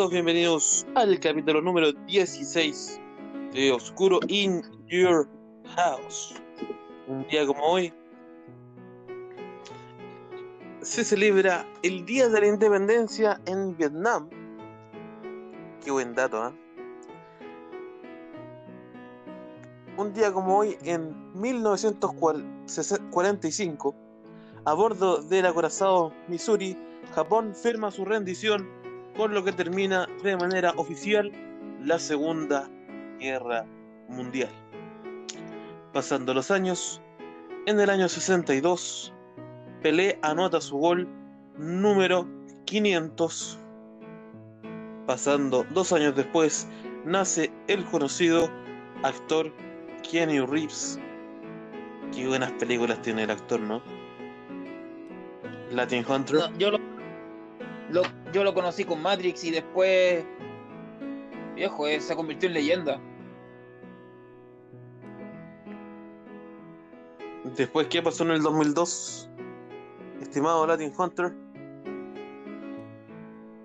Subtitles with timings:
[0.00, 2.98] Todos bienvenidos al capítulo número 16
[3.52, 5.28] de Oscuro in Your
[5.76, 6.34] House.
[7.06, 7.92] Un día como hoy
[10.80, 14.30] se celebra el Día de la Independencia en Vietnam.
[15.84, 16.52] Qué buen dato, ¿eh?
[19.98, 23.94] Un día como hoy, en 1945,
[24.64, 26.74] a bordo del acorazado Missouri,
[27.14, 28.79] Japón firma su rendición,
[29.16, 31.30] con lo que termina de manera oficial
[31.82, 32.68] la Segunda
[33.18, 33.66] Guerra
[34.08, 34.50] Mundial.
[35.92, 37.00] Pasando los años,
[37.66, 39.12] en el año 62,
[39.82, 41.08] Pelé anota su gol
[41.56, 42.26] número
[42.66, 43.58] 500.
[45.06, 46.68] Pasando dos años después,
[47.04, 48.50] nace el conocido
[49.02, 49.52] actor
[50.08, 50.98] Keanu Reeves.
[52.14, 53.82] Qué buenas películas tiene el actor, ¿no?
[55.70, 56.40] Latin Hunter.
[56.58, 56.72] Yo,
[57.90, 60.24] lo- yo lo conocí con Matrix y después.
[61.54, 63.00] Viejo, eh, se convirtió en leyenda.
[67.56, 69.28] Después, ¿qué pasó en el 2002?
[70.20, 71.32] Estimado Latin Hunter.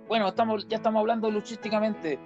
[0.08, 2.20] Bueno, estamos, ya estamos hablando luchísticamente.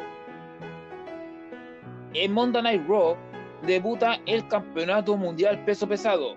[2.13, 3.15] En Monday Night Raw
[3.63, 6.35] debuta el Campeonato Mundial Peso Pesado.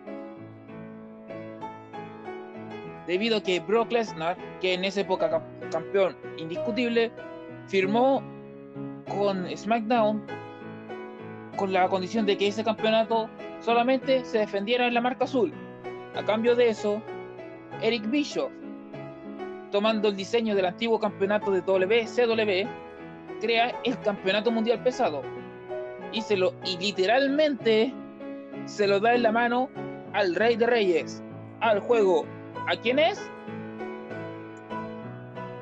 [3.07, 7.11] Debido a que Brock Lesnar, que en esa época cam- campeón indiscutible,
[7.67, 8.23] firmó
[9.09, 10.23] con SmackDown
[11.57, 13.29] con la condición de que ese campeonato
[13.61, 15.53] solamente se defendiera en la marca azul.
[16.15, 17.03] A cambio de eso,
[17.81, 18.51] Eric Bischoff
[19.71, 22.69] tomando el diseño del antiguo campeonato de WCW,
[23.41, 25.23] crea el campeonato mundial pesado.
[26.13, 27.93] Y, se lo, y literalmente
[28.67, 29.71] se lo da en la mano
[30.13, 31.23] al Rey de Reyes,
[31.61, 32.27] al juego.
[32.69, 33.21] ¿A quién es?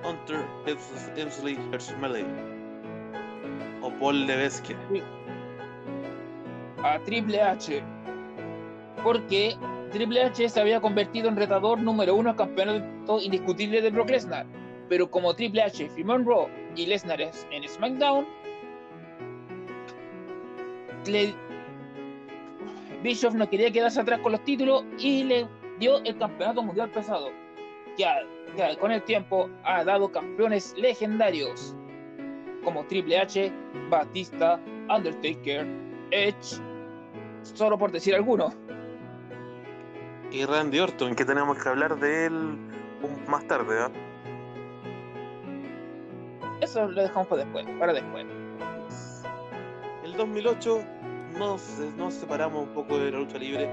[0.05, 0.45] Hunter
[1.17, 2.25] Emsley Hersmele.
[3.83, 4.77] O Paul Levesque.
[6.83, 7.83] A Triple H.
[9.03, 9.57] Porque
[9.93, 14.47] Triple H se había convertido en retador número uno al campeonato indiscutible de Brock Lesnar.
[14.89, 18.27] Pero como Triple H firmó en Raw y Lesnar es en SmackDown,
[21.07, 21.35] le-
[23.03, 25.47] Bischoff no quería quedarse atrás con los títulos y le
[25.81, 27.31] dio el campeonato mundial pesado.
[27.97, 28.07] Que,
[28.79, 31.75] con el tiempo ha dado campeones legendarios
[32.63, 33.53] como Triple H,
[33.89, 35.67] Batista, Undertaker,
[36.11, 36.61] Edge,
[37.43, 38.53] solo por decir alguno.
[40.31, 42.59] Y Randy Orton, que tenemos que hablar de él
[43.27, 43.91] más tarde, ¿ah?
[46.61, 48.27] Eso lo dejamos para después, para después.
[50.05, 50.83] El 2008
[51.39, 53.71] nos, nos separamos un poco de la lucha libre.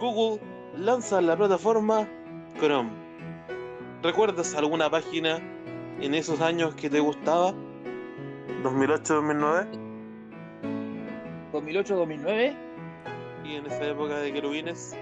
[0.00, 0.40] Google
[0.76, 2.08] lanza la plataforma
[2.58, 2.90] Chrome.
[4.02, 5.40] ¿Recuerdas alguna página
[6.00, 7.54] en esos años que te gustaba?
[8.62, 9.82] 2008-2009
[11.52, 12.54] 2008-2009,
[13.44, 14.96] y en esa época de querubines.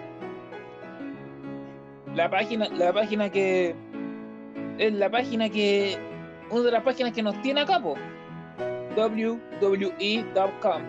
[2.14, 3.74] la página, la página que
[4.78, 5.96] es la página que
[6.50, 7.94] una de las páginas que nos tiene acá, po.
[8.96, 10.82] WWE.com.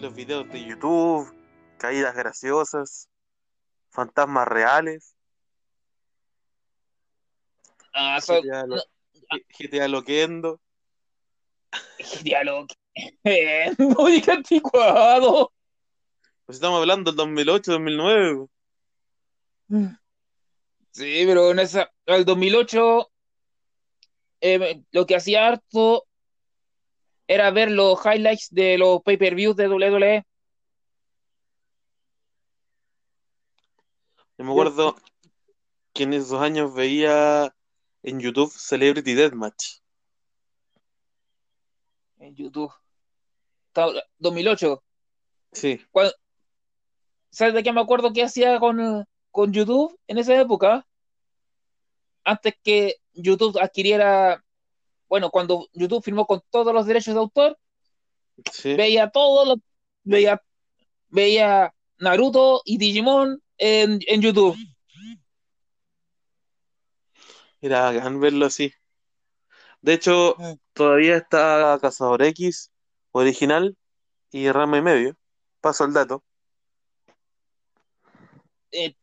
[0.00, 1.32] los videos de YouTube,
[1.78, 3.08] caídas graciosas,
[3.90, 5.14] fantasmas reales,
[7.92, 8.82] Ah, so- GTA, lo-
[9.58, 10.60] GTA Loquendo.
[12.22, 12.66] diálogo.
[13.78, 15.52] Muy anticuado.
[16.46, 18.48] Pues estamos hablando del 2008-2009.
[20.92, 23.10] Sí, pero en esa, el 2008
[24.40, 26.06] eh, lo que hacía harto
[27.32, 29.68] era ver los highlights de los pay-per-views de.
[29.68, 30.24] WWE.
[34.36, 34.96] Yo me acuerdo
[35.92, 37.54] que en esos años veía
[38.02, 39.76] en YouTube Celebrity Deathmatch.
[42.18, 42.70] en YouTube.
[43.68, 44.82] Estaba- 2008.
[45.52, 46.12] Sí, Cuando-
[47.30, 50.86] ¿Sabes de qué me acuerdo que hacía con, con YouTube en esa época?
[52.24, 54.44] Antes que YouTube adquiriera,
[55.10, 57.58] bueno, cuando YouTube firmó con todos los derechos de autor,
[58.52, 58.74] sí.
[58.74, 59.56] veía todo lo,
[60.04, 60.40] veía,
[61.08, 64.56] veía Naruto y Digimon en, en YouTube.
[67.60, 68.72] Era bacán verlo así.
[69.82, 70.52] De hecho, Mm.
[70.74, 72.70] todavía está Cazador X
[73.10, 73.76] original
[74.30, 75.16] y Rama y medio.
[75.60, 76.22] Paso el dato.
[78.70, 78.94] Eh,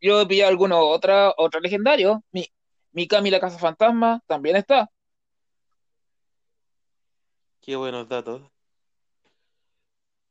[0.00, 2.22] yo he pillado algunos otra, otro legendario.
[2.30, 2.46] Mi,
[2.92, 4.88] Mikami la Casa Fantasma también está.
[7.60, 8.42] Qué buenos datos.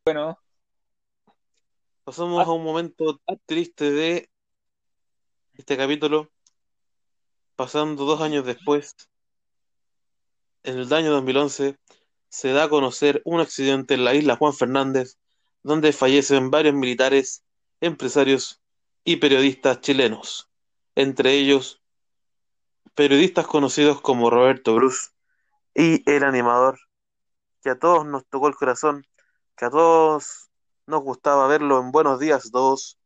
[0.06, 0.40] Bueno,
[2.04, 2.50] Pasamos Ah.
[2.50, 4.32] a un momento triste de
[5.54, 6.32] este capítulo,
[7.56, 8.96] pasando dos años después,
[10.64, 11.78] en el año 2011,
[12.30, 15.20] se da a conocer un accidente en la isla Juan Fernández,
[15.62, 17.44] donde fallecen varios militares,
[17.80, 18.60] empresarios
[19.04, 20.50] y periodistas chilenos,
[20.96, 21.80] entre ellos
[22.96, 25.10] periodistas conocidos como Roberto Bruce
[25.76, 26.80] y el animador
[27.62, 29.06] que a todos nos tocó el corazón,
[29.56, 30.50] que a todos
[30.86, 32.98] nos gustaba verlo en Buenos Días 2,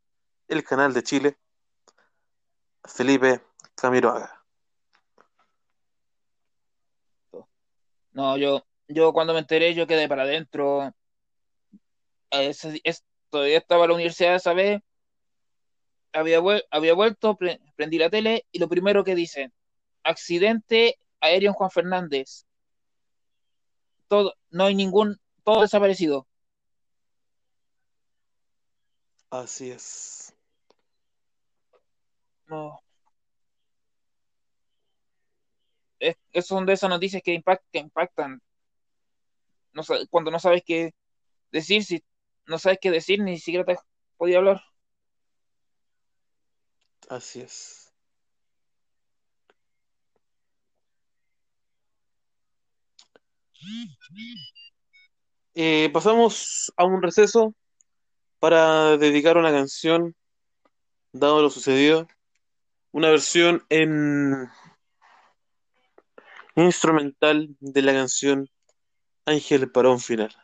[0.48, 1.38] el canal de Chile,
[2.84, 3.42] Felipe
[3.76, 4.44] Camiroaga.
[8.12, 10.94] No, yo, yo cuando me enteré, yo quedé para adentro.
[13.30, 14.82] todavía estaba en la universidad esa vez.
[16.12, 17.38] Había, vuelto,
[17.76, 19.52] prendí la tele y lo primero que dicen,
[20.04, 22.46] accidente aéreo en Juan Fernández.
[24.14, 26.28] Todo, no hay ningún, todo desaparecido.
[29.32, 30.36] Así es.
[32.48, 32.80] No.
[36.00, 36.16] Es,
[36.46, 37.34] son de esas noticias que,
[37.72, 38.40] impactan.
[39.74, 39.82] No,
[40.12, 40.94] cuando no sabes qué
[41.52, 42.04] decir, si
[42.46, 43.78] no sabes qué decir, ni siquiera te
[44.18, 44.62] podía hablar.
[47.10, 47.83] Así es.
[55.56, 57.54] Eh, pasamos a un receso
[58.40, 60.16] para dedicar una canción,
[61.12, 62.08] dado lo sucedido,
[62.92, 64.50] una versión en
[66.56, 68.50] instrumental de la canción
[69.26, 70.36] Ángel Parón Final.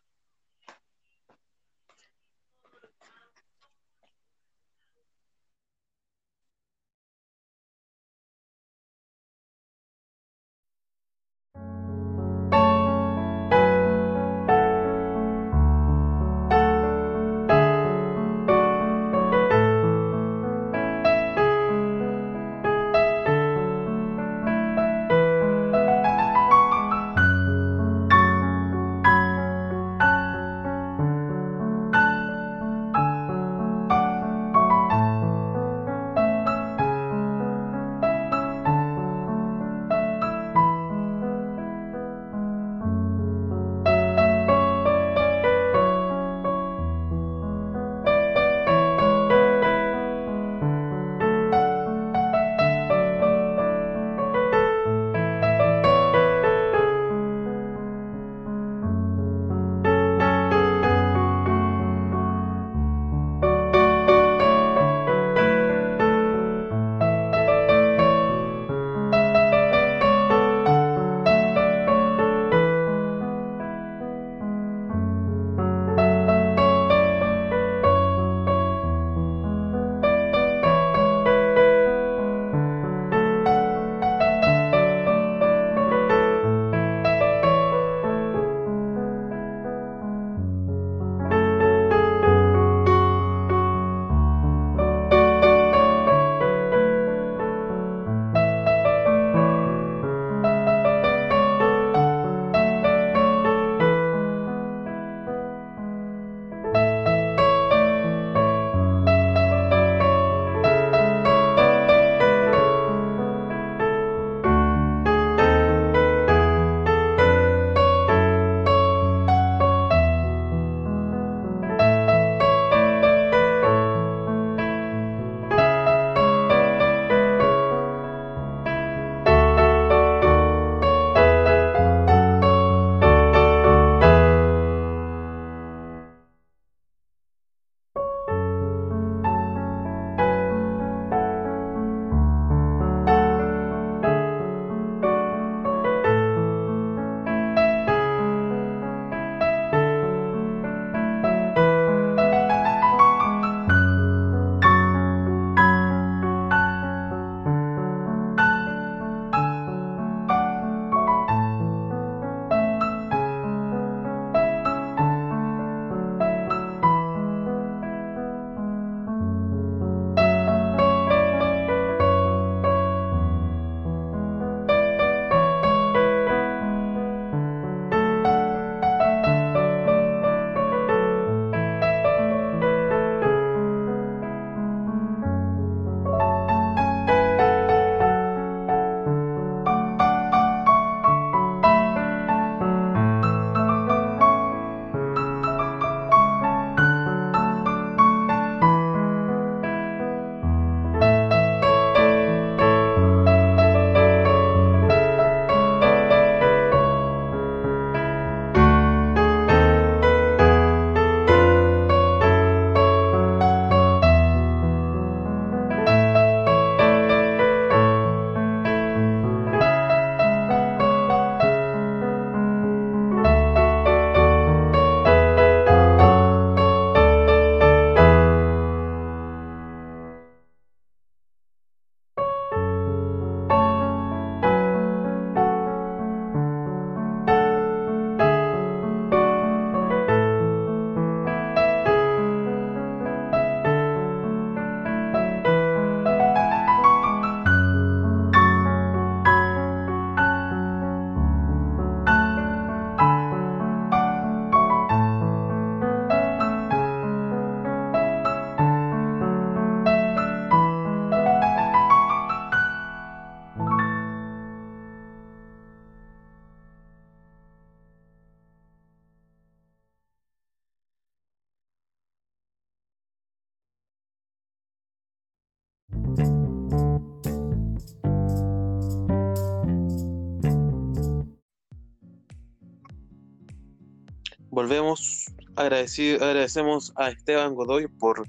[284.59, 285.25] Volvemos.
[285.56, 288.28] Agradecido, agradecemos a Esteban Godoy por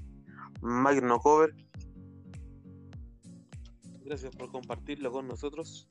[0.61, 1.53] Magno Cover.
[4.05, 5.85] Gracias por compartirlo con nosotros.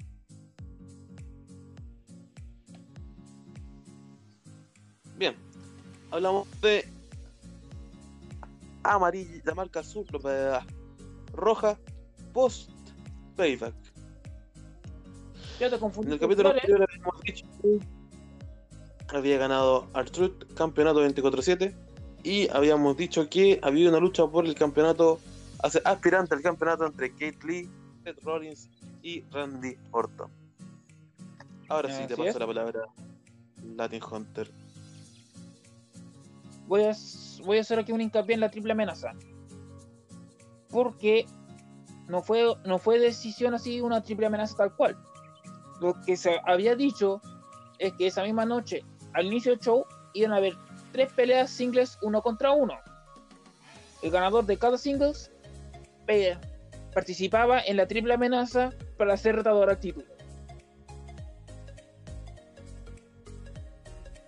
[5.19, 5.35] Bien,
[6.11, 6.89] hablamos de
[8.83, 10.07] amarilla, la marca azul,
[11.35, 11.79] roja,
[12.33, 12.71] post
[13.37, 13.75] payback.
[15.59, 16.09] Ya te confundí.
[16.09, 17.45] En el capítulo anterior habíamos dicho
[19.19, 21.75] había ganado Artruth campeonato 24-7
[22.23, 25.21] y habíamos dicho que había una lucha por el campeonato
[25.85, 27.69] aspirante al campeonato entre Kate Lee,
[28.05, 28.71] Seth Rollins
[29.03, 30.31] y Randy Orton.
[31.69, 32.81] Ahora sí te paso la palabra
[33.77, 34.51] Latin Hunter
[36.71, 36.97] voy a,
[37.45, 39.13] voy a hacer aquí un hincapié en la triple amenaza.
[40.71, 41.27] Porque
[42.07, 44.97] no fue, no fue decisión así una triple amenaza tal cual.
[45.81, 47.21] Lo que se había dicho
[47.79, 50.55] es que esa misma noche, al inicio del show, iban a haber
[50.93, 52.75] tres peleas singles uno contra uno.
[54.03, 55.31] El ganador de cada singles
[56.95, 60.07] participaba en la triple amenaza para ser retador al título.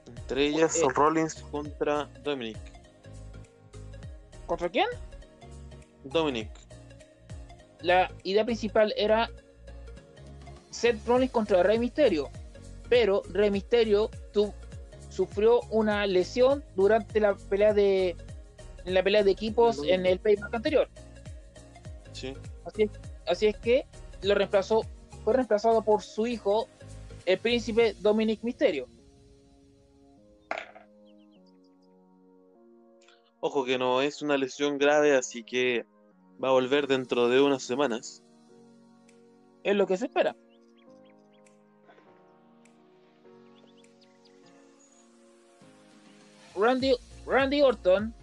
[0.07, 2.57] Entre ellas son Rollins contra Dominic.
[4.47, 4.87] ¿Contra quién?
[6.05, 6.49] Dominic.
[7.81, 9.29] La idea principal era
[10.71, 12.31] Seth Rollins contra Rey Misterio.
[12.89, 14.11] Pero Rey Misterio
[15.13, 18.17] sufrió una lesión durante la pelea de
[18.85, 20.89] en la pelea de equipos en el payback anterior.
[22.13, 22.35] Sí.
[22.65, 22.91] Así,
[23.27, 23.87] así es que
[24.23, 24.83] lo reemplazó,
[25.23, 26.69] fue reemplazado por su hijo,
[27.27, 28.89] el príncipe Dominic Misterio.
[33.41, 35.85] Ojo que no es una lesión grave, así que
[36.43, 38.23] va a volver dentro de unas semanas.
[39.63, 40.37] Es lo que se espera.
[46.63, 46.95] Randy,
[47.27, 48.15] Randy Orton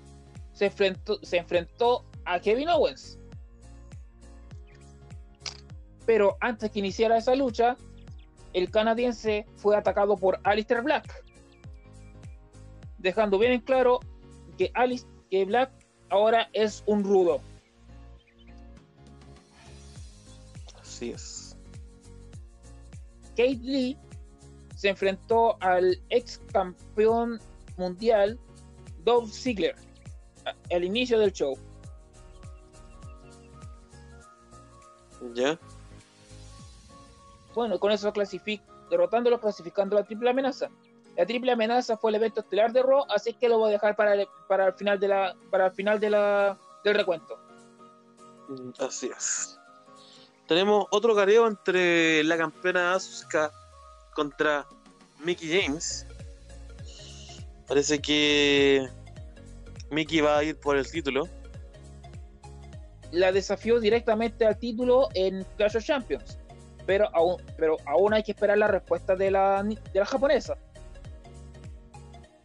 [0.53, 3.19] se enfrentó, se enfrentó a Kevin Owens.
[6.05, 7.75] Pero antes que iniciara esa lucha,
[8.53, 11.24] el canadiense fue atacado por Alistair Black,
[12.98, 14.00] dejando bien en claro
[14.58, 15.72] que Alice, que Black
[16.10, 17.41] ahora es un rudo.
[20.81, 21.58] Así es.
[23.31, 23.98] Kate Lee
[24.75, 27.39] se enfrentó al ex campeón
[27.80, 28.38] mundial
[29.04, 29.76] Dolph Ziggler
[30.72, 31.58] al inicio del show.
[35.34, 35.58] Ya.
[37.54, 40.70] Bueno, con eso clasific derrotándolo, clasificando la triple amenaza.
[41.18, 43.96] La triple amenaza fue el evento estelar de Raw, así que lo voy a dejar
[43.96, 47.38] para el, para el final de la para el final de la del recuento.
[48.48, 49.60] Mm, así es.
[50.48, 53.52] Tenemos otro careo entre la campeona Asuka
[54.16, 54.66] contra
[55.20, 56.08] Mickey James.
[57.70, 58.90] Parece que
[59.92, 61.30] Mickey va a ir por el título.
[63.12, 66.38] La desafió directamente al título en Clash of Champions.
[66.86, 70.58] Pero aún, pero aún hay que esperar la respuesta de la, de la japonesa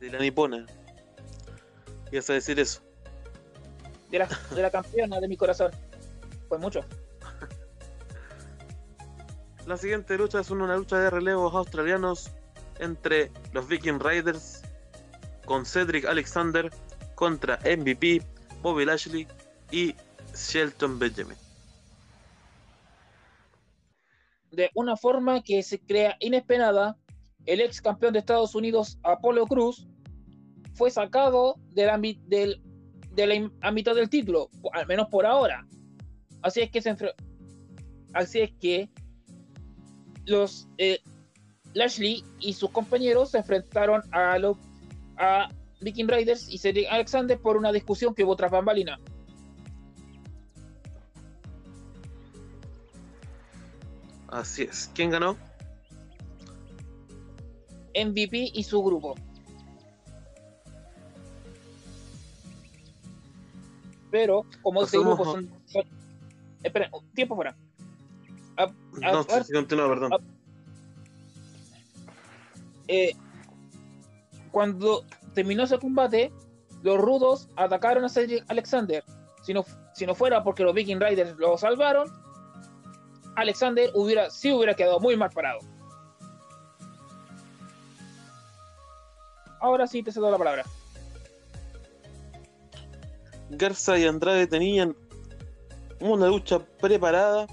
[0.04, 0.66] de la nipona.
[2.11, 2.83] ¿Quieres decir eso?
[4.11, 5.73] De la, de la campeona de mi corazón.
[6.49, 6.81] Fue mucho.
[9.66, 12.31] La siguiente lucha es una lucha de relevos australianos
[12.78, 14.53] entre los Viking Riders
[15.44, 16.70] con Cedric Alexander
[17.14, 18.22] contra MVP,
[18.62, 19.26] Bobby Lashley
[19.70, 19.94] y
[20.34, 21.36] Shelton Benjamin.
[24.50, 26.96] De una forma que se crea inesperada,
[27.46, 29.86] el ex campeón de Estados Unidos, Apolo Cruz,
[30.74, 32.62] fue sacado del, del,
[33.12, 35.66] del ámbito del título, al menos por ahora.
[36.42, 36.96] Así es que se
[38.12, 38.88] así es que
[40.26, 41.00] los eh,
[41.74, 44.56] Lashley y sus compañeros se enfrentaron a los
[45.18, 45.49] a
[45.80, 48.99] Viking Raiders y Cedric Alexander por una discusión que hubo tras bambalina.
[54.28, 54.90] Así es.
[54.94, 55.37] ¿Quién ganó?
[57.94, 59.14] MVP y su grupo.
[64.14, 65.50] pero como este grupo son,
[66.62, 67.56] espera, tiempo fuera.
[69.02, 70.12] no, continúa, perdón.
[72.87, 73.16] Eh,
[74.54, 76.32] cuando terminó ese combate,
[76.84, 78.08] los rudos atacaron a
[78.46, 79.02] Alexander.
[79.42, 82.08] Si no, si no fuera porque los Viking Riders lo salvaron,
[83.34, 85.58] Alexander hubiera, sí hubiera quedado muy mal parado.
[89.61, 90.62] Ahora sí te cedo la palabra.
[93.50, 94.94] Garza y Andrade tenían
[95.99, 97.49] una lucha preparada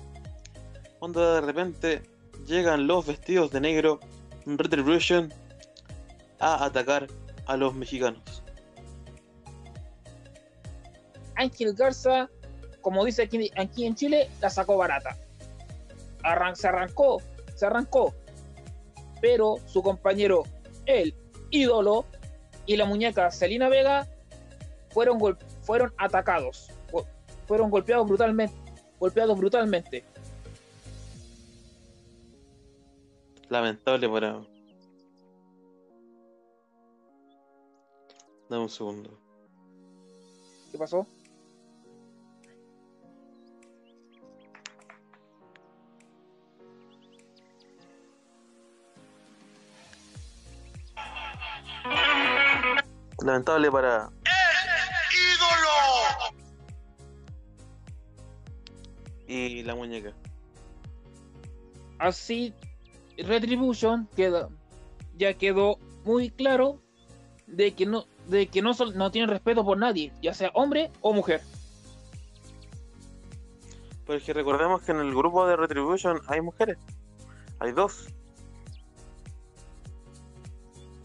[1.00, 2.04] cuando de repente
[2.46, 4.00] llegan los vestidos de negro
[4.46, 5.34] Retribution
[6.42, 7.08] a atacar
[7.46, 8.44] a los mexicanos.
[11.36, 12.30] Ángel Garza,
[12.82, 15.18] como dice aquí, aquí en Chile, la sacó barata.
[16.24, 17.22] Arran- se arrancó,
[17.56, 18.14] se arrancó.
[19.22, 20.44] Pero su compañero,
[20.86, 21.16] el
[21.52, 22.06] ídolo,
[22.66, 24.08] y la muñeca Selina Vega
[24.92, 26.70] fueron, gol- fueron atacados.
[26.92, 27.08] Go-
[27.48, 28.56] Fueron golpeados brutalmente.
[29.00, 30.04] Golpeados brutalmente.
[33.50, 34.42] Lamentable para.
[38.52, 39.18] Dame un segundo.
[40.74, 41.08] ¿Qué pasó?
[53.24, 54.12] Lamentable para.
[59.28, 60.14] Y la muñeca.
[62.00, 62.54] Así,
[63.18, 64.50] Retribution queda,
[65.16, 66.82] ya quedó muy claro
[67.48, 71.14] de que no, de que no, no tienen respeto por nadie, ya sea hombre o
[71.14, 71.42] mujer.
[74.08, 76.78] Pero es que recordemos que en el grupo de Retribution hay mujeres.
[77.60, 78.08] Hay dos.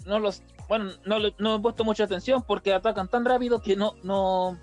[0.07, 3.95] No los, bueno, no, no he puesto mucha atención porque atacan tan rápido que no,
[4.05, 4.57] no,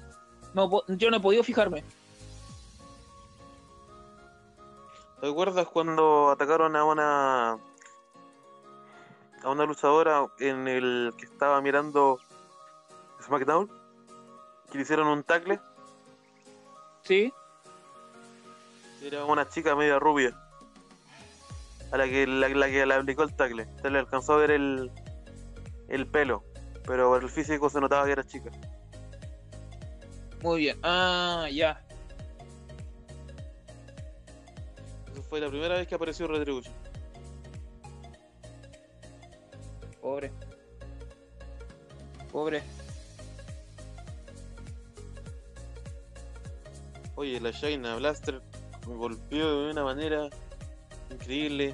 [0.54, 1.84] no yo no he podido fijarme.
[5.19, 7.58] ¿Te acuerdas cuando atacaron a una
[9.43, 12.19] a una luchadora en el que estaba mirando
[13.23, 13.69] SmackDown?
[14.71, 15.59] Que le hicieron un tackle.
[17.03, 17.33] Sí,
[19.01, 20.33] Era una chica media rubia.
[21.91, 23.67] A la que la, la que le aplicó el tackle.
[23.81, 24.91] Se le alcanzó a ver el,
[25.89, 26.43] el pelo.
[26.86, 28.49] Pero por el físico se notaba que era chica.
[30.41, 30.77] muy bien.
[30.83, 31.81] Ah, ya.
[35.13, 36.73] Esa fue la primera vez que apareció Retribution.
[40.01, 40.31] Pobre.
[42.31, 42.63] Pobre.
[47.23, 48.41] Oye, la Shaina Blaster
[48.86, 50.29] golpeó de una manera
[51.09, 51.73] increíble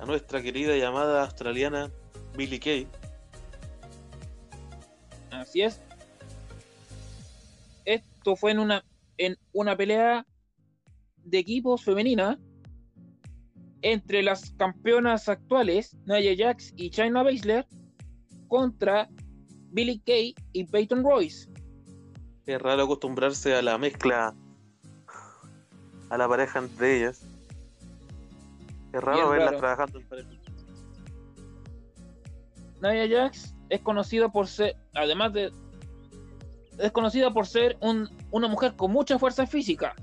[0.00, 1.92] a nuestra querida llamada australiana
[2.36, 2.88] Billy Kay.
[5.30, 5.80] Así es.
[7.84, 8.84] Esto fue en una,
[9.16, 10.26] en una pelea
[11.18, 12.36] de equipos femenina
[13.82, 17.64] entre las campeonas actuales, Nia Jax y China Baszler,
[18.48, 19.08] contra
[19.70, 21.48] Billy Kay y Peyton Royce.
[22.44, 24.34] Es raro acostumbrarse a la mezcla,
[26.10, 27.22] a la pareja entre ellas.
[28.92, 29.58] Es raro verlas raro.
[29.58, 30.28] trabajando en pareja.
[32.82, 35.52] Nia Jax es conocida por ser, además de,
[36.78, 39.94] es conocida por ser un- una mujer con mucha fuerza física.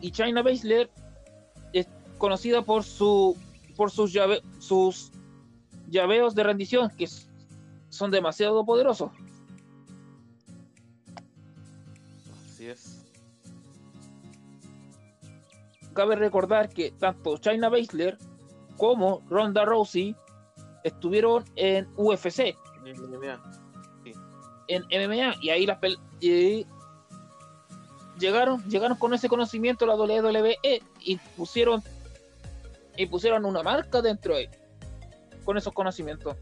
[0.00, 0.90] Y China Baszler
[1.72, 1.86] es
[2.18, 3.36] conocida por su,
[3.76, 5.12] por sus llave, sus
[5.88, 7.06] llaveos de rendición que
[7.90, 9.10] son demasiado poderosos.
[16.02, 18.18] Cabe recordar que tanto China Baszler
[18.76, 20.16] como Ronda Rousey
[20.82, 22.56] estuvieron en UFC.
[24.66, 25.78] en MMA y ahí las
[26.18, 26.66] y
[28.18, 30.58] llegaron llegaron con ese conocimiento la WWE
[31.02, 31.84] y pusieron
[32.96, 34.50] y pusieron una marca dentro de
[35.44, 36.36] con esos conocimientos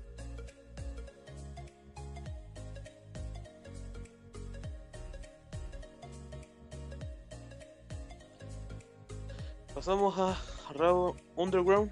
[9.80, 10.36] Pasamos a
[10.74, 11.90] Raw Underground.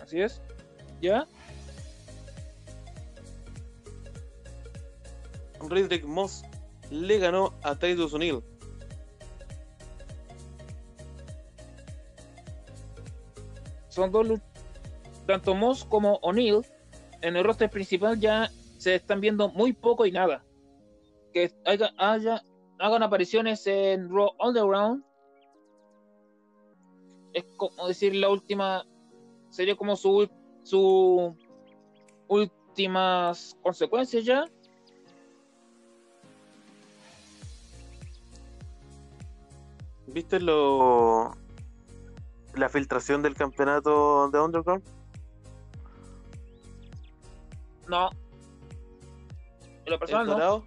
[0.00, 0.42] así es
[1.00, 1.28] ya
[5.60, 6.42] Roderick Moss
[6.90, 8.42] le ganó a Titus O'Neil.
[13.88, 14.26] son dos
[15.28, 16.66] tanto Moss como O'Neill
[17.20, 20.44] en el roster principal ya se están viendo muy poco y nada
[21.32, 22.42] que haya, haya-
[22.78, 25.04] hagan apariciones en Raw Underground
[27.32, 28.84] es como decir la última
[29.50, 30.28] sería como su
[30.62, 31.36] su
[32.28, 34.44] últimas consecuencias ya.
[40.08, 41.32] ¿Viste lo
[42.54, 44.82] la filtración del campeonato de Underground?
[47.88, 48.10] no.
[49.84, 50.32] En lo personal no.
[50.32, 50.66] dorado,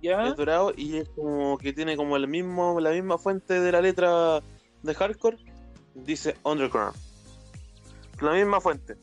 [0.00, 3.72] ya es dorado y es como que tiene como el mismo, la misma fuente de
[3.72, 4.40] la letra
[4.82, 5.38] de hardcore.
[5.94, 6.96] Dice Underground.
[8.20, 8.96] La misma fuente.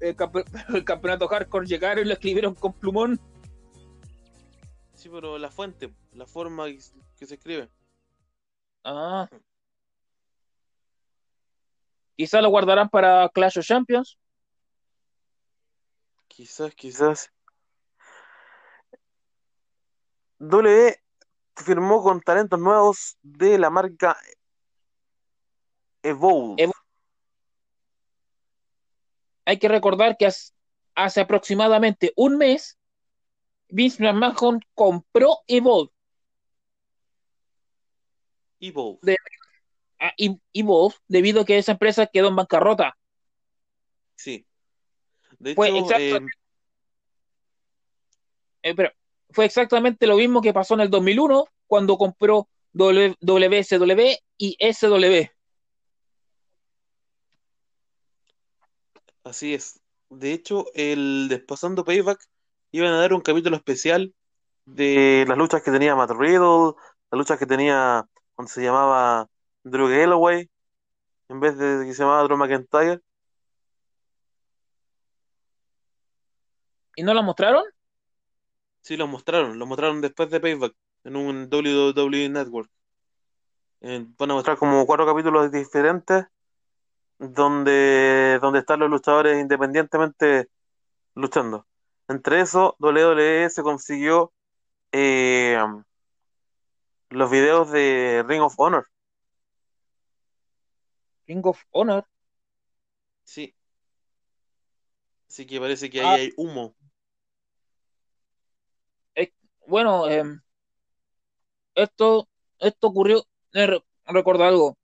[0.00, 0.44] el, campe-
[0.74, 3.18] el campeonato hardcore llegaron y lo escribieron con plumón
[4.94, 6.78] Sí, pero la fuente, la forma que,
[7.16, 7.68] que se escribe.
[8.84, 9.28] ah
[12.16, 14.18] Quizás lo guardarán para Clash of Champions.
[16.26, 17.30] Quizás, quizás.
[20.38, 20.94] W
[21.56, 24.16] firmó con talentos nuevos de la marca
[26.02, 26.62] Evolve.
[26.62, 26.72] Evo-
[29.44, 30.52] Hay que recordar que hace,
[30.94, 32.78] hace aproximadamente un mes,
[33.68, 35.90] Vince McMahon compró Evolve,
[38.60, 38.98] Evolve.
[39.02, 39.16] De-
[40.00, 42.96] a E- Evolve debido a que esa empresa quedó en bancarrota.
[44.14, 44.46] Sí.
[45.38, 46.26] De hecho, exacto- eh,
[48.62, 48.92] Eh, pero
[49.30, 55.28] fue exactamente lo mismo que pasó en el 2001 cuando compró WSW y SW.
[59.28, 59.80] así es.
[60.10, 62.18] De hecho, el Despasando Payback
[62.72, 64.14] iban a dar un capítulo especial
[64.64, 66.74] de las luchas que tenía Matt Riddle,
[67.10, 69.28] las luchas que tenía cuando se llamaba
[69.64, 70.50] Drew Galloway,
[71.28, 73.00] en vez de que se llamaba Drew McIntyre.
[76.96, 77.64] ¿Y no la mostraron?
[78.88, 80.74] Sí, lo mostraron, lo mostraron después de Payback
[81.04, 82.70] en un WWE Network.
[83.82, 86.24] Eh, van a mostrar como cuatro capítulos diferentes
[87.18, 90.48] donde, donde están los luchadores independientemente
[91.14, 91.66] luchando.
[92.08, 94.32] Entre eso, WWE se consiguió
[94.92, 95.58] eh,
[97.10, 98.88] los videos de Ring of Honor.
[101.26, 102.06] Ring of Honor.
[103.24, 103.54] Sí.
[105.28, 106.12] Así que parece que Ah.
[106.14, 106.74] ahí hay humo.
[109.68, 110.24] Bueno, eh,
[111.74, 112.28] esto,
[112.58, 114.78] esto ocurrió, eh, re- recuerdo algo.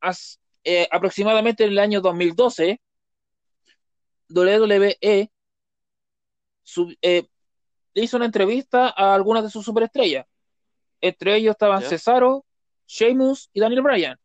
[0.00, 2.80] Haz- eh, aproximadamente en el año 2012,
[4.28, 5.30] WWE
[6.64, 7.26] sub- eh,
[7.94, 10.26] hizo una entrevista a algunas de sus superestrellas.
[11.00, 11.82] Entre ellos estaban.
[11.88, 12.44] Cesaro,
[12.88, 14.18] Sheamus y Daniel Bryan.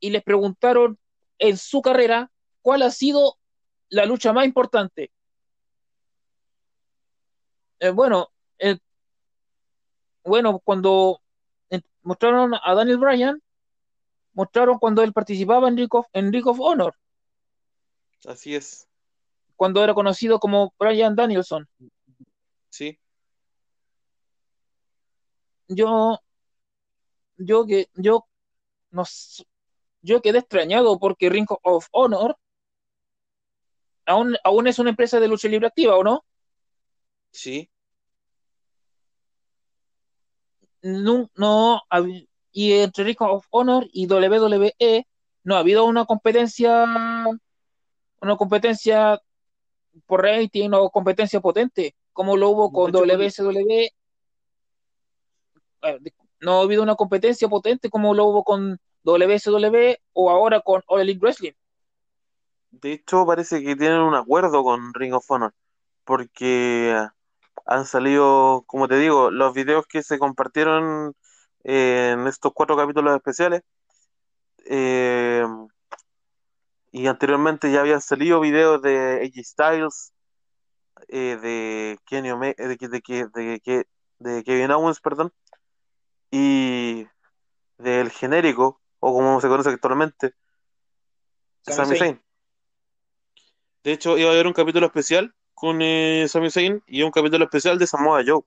[0.00, 0.98] Y les preguntaron
[1.38, 2.30] en su carrera
[2.62, 3.38] cuál ha sido
[3.88, 5.10] la lucha más importante.
[7.80, 8.78] Eh, bueno, eh,
[10.24, 11.20] bueno, cuando
[11.70, 13.42] eh, mostraron a Daniel Bryan,
[14.32, 16.94] mostraron cuando él participaba en Ring of, en Ring of Honor,
[18.26, 18.88] Así es.
[19.56, 21.68] cuando era conocido como Bryan Danielson.
[22.68, 22.98] Sí.
[25.68, 26.18] Yo,
[27.36, 28.26] yo que, yo,
[28.90, 29.04] no,
[30.02, 32.36] yo quedé extrañado porque Ring of Honor
[34.06, 36.24] aún, aún es una empresa de lucha libre activa, ¿o no?
[37.30, 37.70] Sí.
[40.82, 41.82] No, no,
[42.52, 45.06] y entre Ring of Honor y WWE
[45.44, 46.84] no ha habido una competencia,
[48.20, 49.20] una competencia
[50.06, 53.88] por rating o competencia potente, como lo hubo con hecho, WSW.
[55.82, 55.98] Eh,
[56.40, 61.00] No ha habido una competencia potente como lo hubo con WSW o ahora con All
[61.00, 61.52] Elite Wrestling.
[62.70, 65.54] De hecho, parece que tienen un acuerdo con Ring of Honor,
[66.04, 67.08] porque
[67.66, 71.14] han salido, como te digo, los videos que se compartieron
[71.64, 73.62] eh, en estos cuatro capítulos especiales,
[74.66, 75.44] eh,
[76.90, 80.12] y anteriormente ya habían salido videos de AJ Styles,
[81.08, 83.00] eh, de Kenny Ome- eh, de, de,
[83.34, 83.86] de, de,
[84.18, 85.32] de Kevin Owens, perdón,
[86.30, 87.06] y
[87.78, 90.34] del genérico, o como se conoce actualmente,
[91.62, 91.96] Sami.
[91.96, 92.22] Zayn.
[93.84, 97.44] De hecho, iba a haber un capítulo especial con eh, Sami Zayn y un capítulo
[97.44, 98.42] especial de Samoa Joe,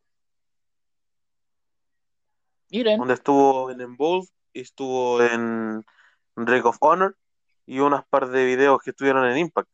[2.70, 5.84] Miren, donde estuvo en Evolve, estuvo en
[6.38, 7.18] Ring of Honor
[7.66, 9.70] y unas par de videos que estuvieron en Impact,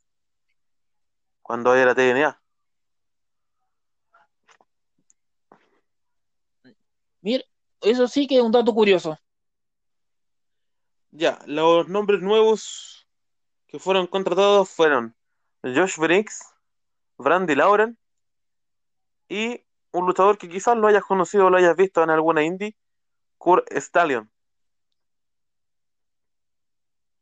[1.44, 2.42] cuando era TNA.
[7.22, 7.46] miren,
[7.82, 9.16] eso sí que es un dato curioso.
[11.12, 13.08] Ya, los nombres nuevos
[13.68, 15.16] que fueron contratados fueron
[15.62, 16.57] Josh Briggs,
[17.18, 17.98] Brandy Lauren
[19.30, 22.76] y un luchador que quizás lo hayas conocido o lo hayas visto en alguna indie,
[23.38, 24.30] Kurt Stallion.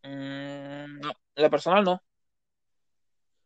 [0.04, 2.02] Mm, no, la personal no.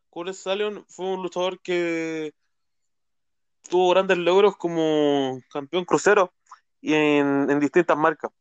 [0.10, 2.34] Kurt Stallion fue un luchador que
[3.70, 6.34] tuvo grandes logros como campeón crucero
[6.82, 8.32] y en, en distintas marcas.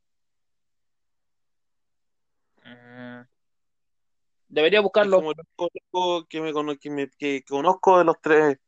[4.49, 5.17] Debería Es buscarlo.
[5.19, 8.59] como el único que, me, que, me- que conozco de los tres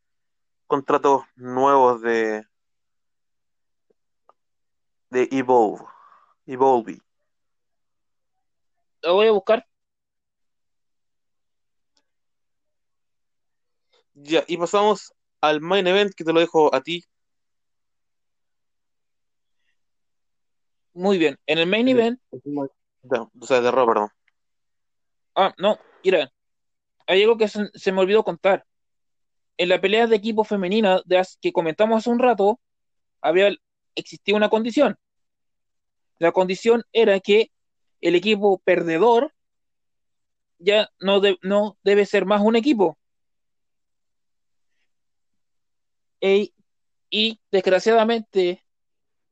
[0.67, 2.45] contratos nuevos de,
[5.11, 5.85] de Evolve.
[6.47, 6.99] Evolve.
[9.03, 9.67] Lo voy a buscar.
[14.15, 17.05] Ya, y pasamos al main event que te lo dejo a ti.
[20.93, 21.39] Muy bien.
[21.47, 22.21] En el main event
[23.03, 24.09] No, o sea, de Raw, perdón.
[25.35, 26.33] Ah, no, mira,
[27.07, 28.67] hay algo que se, me olvidó contar.
[29.59, 32.61] En la pelea de equipo femenina de as- que comentamos hace un rato,
[33.23, 33.51] había
[33.97, 34.99] existía una condición.
[36.21, 37.51] La condición era que
[38.01, 39.33] el equipo perdedor
[40.59, 42.97] ya no, de- no debe ser más un equipo.
[47.11, 48.65] Y desgraciadamente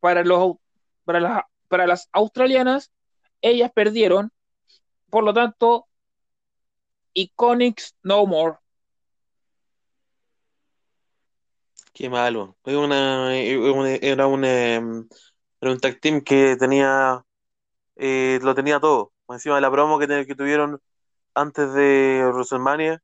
[0.01, 0.57] para los
[1.05, 2.93] para las para las australianas
[3.43, 4.33] ellas perdieron,
[5.11, 5.88] por lo tanto
[7.23, 8.57] Iconics no more.
[11.93, 12.57] Qué malo.
[12.65, 15.09] Era una, era un, em,
[15.61, 17.25] era un tag team que tenía,
[17.97, 19.13] eh, lo tenía todo.
[19.29, 20.81] Encima de la promo que, te- que tuvieron
[21.35, 23.03] antes de WrestleMania.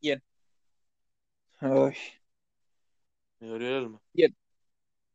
[0.00, 0.22] Bien.
[1.60, 1.94] Ay.
[3.40, 4.00] Me dolió el alma.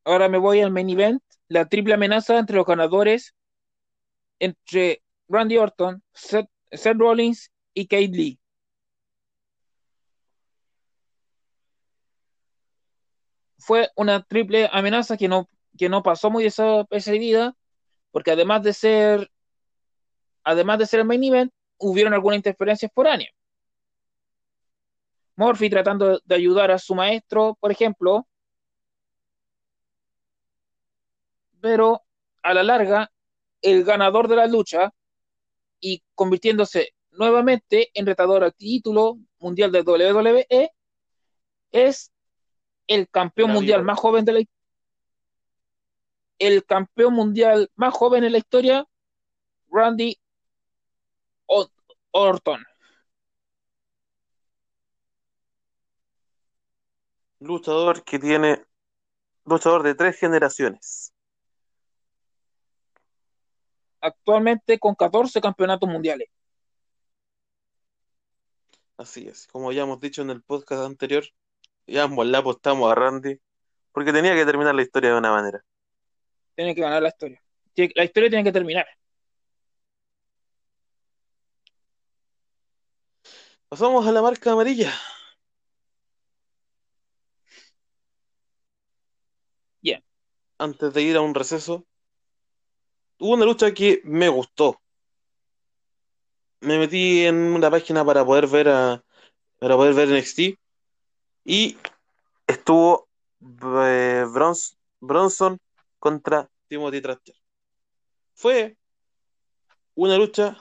[0.05, 3.33] Ahora me voy al main event, la triple amenaza entre los ganadores
[4.39, 6.49] entre Randy Orton, Seth,
[6.97, 8.39] Rollins y Kate Lee.
[13.57, 17.55] Fue una triple amenaza que no, que no pasó muy desapercibida,
[18.11, 19.31] porque además de ser
[20.43, 23.33] además de ser el main event, hubieron algunas interferencias foráneas.
[25.37, 28.27] Murphy tratando de ayudar a su maestro, por ejemplo,
[31.63, 32.03] pero
[32.41, 33.09] a la larga,
[33.61, 34.93] el ganador de la lucha
[35.79, 40.71] y convirtiéndose nuevamente en retador al título mundial de WWE
[41.71, 42.11] es
[42.87, 44.41] el campeón La mundial más joven de la
[46.37, 48.85] el campeón mundial más joven en la historia,
[49.71, 50.19] Randy
[51.45, 51.69] O-
[52.11, 52.61] Orton.
[57.39, 58.65] Luchador que tiene,
[59.45, 61.12] luchador de tres generaciones.
[64.03, 66.29] Actualmente con 14 campeonatos mundiales.
[68.97, 69.47] Así es.
[69.47, 71.23] Como ya hemos dicho en el podcast anterior,
[71.87, 73.39] ya ambos le apostamos a Randy,
[73.91, 75.63] porque tenía que terminar la historia de una manera.
[76.55, 77.41] Tiene que ganar la historia.
[77.95, 78.85] La historia tiene que terminar.
[83.67, 84.93] Pasamos a la marca amarilla.
[89.81, 90.03] Bien.
[90.59, 91.87] Antes de ir a un receso,
[93.23, 94.81] hubo una lucha que me gustó.
[96.59, 99.01] Me metí en una página para poder ver a,
[99.59, 100.59] para poder ver NXT
[101.45, 101.77] y
[102.47, 103.07] estuvo
[103.41, 105.57] eh, Brons- Bronson
[105.99, 107.35] contra Timothy Thatcher.
[108.33, 108.77] Fue
[109.95, 110.57] una lucha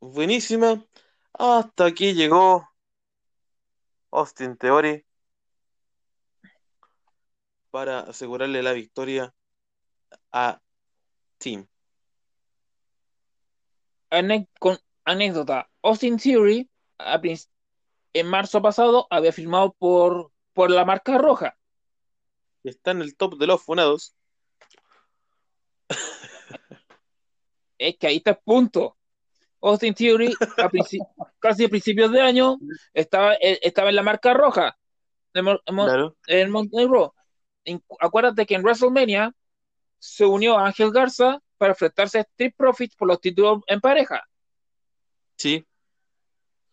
[0.00, 0.84] buenísima
[1.32, 2.68] hasta que llegó
[4.12, 5.04] Austin Theory
[7.72, 9.34] para asegurarle la victoria
[10.32, 10.60] a
[11.38, 11.66] Team.
[14.10, 16.68] Anécdota, Austin Theory
[16.98, 17.18] a
[18.12, 21.56] en marzo pasado había firmado por, por la marca roja.
[22.64, 24.14] Está en el top de los funados.
[27.78, 28.98] Es que ahí está el punto.
[29.62, 30.68] Austin Theory a
[31.38, 32.58] casi a principios de año
[32.92, 34.76] estaba, eh, estaba en la marca roja
[35.32, 36.16] de Mon- Claro.
[36.26, 37.14] en.
[37.64, 39.32] En- Acuérdate que en WrestleMania
[39.98, 44.26] se unió a Ángel Garza para enfrentarse a Street Profits por los títulos en pareja.
[45.36, 45.64] Sí.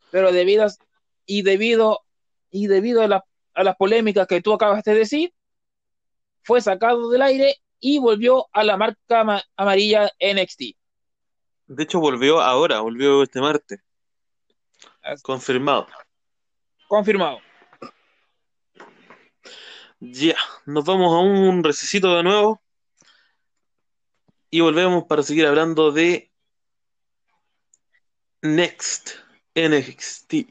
[0.09, 0.71] pero debido a-
[1.25, 1.99] y debido
[2.49, 5.33] y debido a, la- a las polémicas que tú acabas de decir,
[6.43, 10.77] fue sacado del aire y volvió a la marca ama- amarilla NXT.
[11.67, 13.81] De hecho, volvió ahora, volvió este martes.
[15.01, 15.87] Así- Confirmado.
[16.87, 17.39] Confirmado.
[19.99, 22.61] Ya, nos vamos a un recesito de nuevo
[24.49, 26.31] y volvemos para seguir hablando de
[28.41, 29.09] Next
[29.55, 30.47] NXT.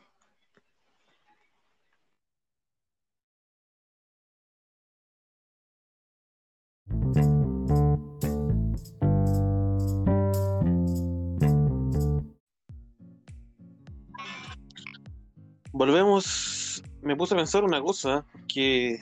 [15.72, 18.98] Volvemos, me puse a pensar una cosa que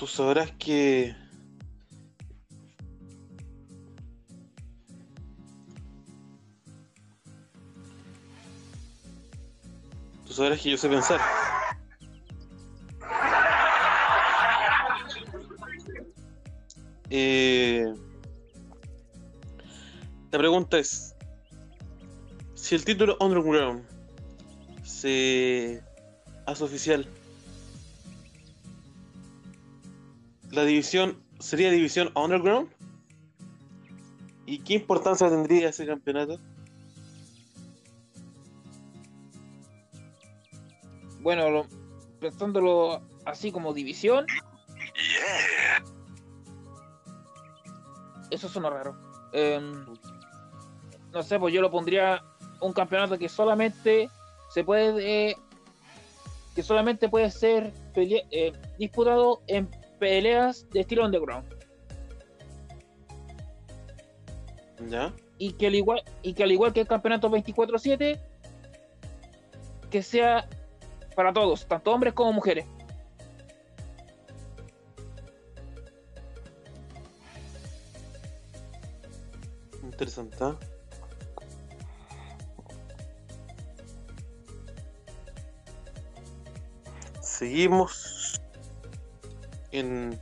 [0.00, 1.14] tú sabrás que
[10.26, 11.20] tú sabrás que yo sé pensar.
[17.10, 17.84] Eh,
[20.30, 21.14] la pregunta es,
[22.54, 23.84] si el título Underground
[24.82, 25.82] se
[26.46, 27.06] hace oficial
[30.52, 32.68] la división sería división underground.
[34.46, 36.38] ¿Y qué importancia tendría ese campeonato?
[41.20, 41.66] Bueno, lo-
[42.20, 44.26] pensándolo así como división,
[48.30, 48.96] eso suena raro.
[49.32, 49.84] Em,
[51.12, 52.22] no sé, pues yo lo pondría
[52.60, 54.08] un campeonato que solamente
[54.52, 55.36] se puede.
[56.54, 61.46] que solamente puede ser pelea- eh, disputado en peleas de estilo underground.
[64.88, 65.14] ¿Ya?
[65.38, 68.18] Y que al igual, y que al igual que el campeonato 24-7,
[69.90, 70.48] que sea
[71.14, 72.66] para todos, tanto hombres como mujeres.
[79.82, 80.36] Interesante.
[80.40, 80.56] ¿ah?
[87.20, 88.19] Seguimos
[89.72, 90.18] en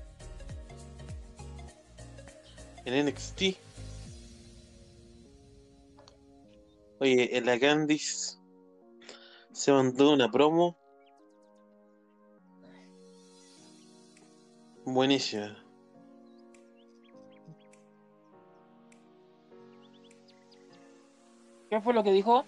[2.84, 3.42] en NXT.
[7.00, 8.38] Oye, en la Candice
[9.52, 10.76] se mandó una promo
[14.84, 15.64] buenísima.
[21.68, 22.44] ¿Qué fue lo que dijo?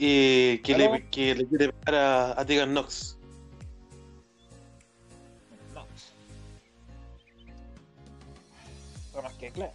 [0.00, 3.18] Eh, que, le, que le quiere pegar a, a Tegan Knox.
[5.74, 5.84] No.
[9.10, 9.72] Pero más que claro.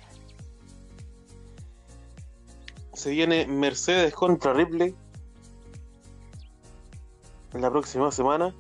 [2.94, 4.96] Se viene Mercedes contra Ripley
[7.54, 8.56] en la próxima semana.